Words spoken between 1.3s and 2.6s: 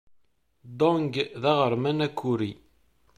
d aɣerman akuri.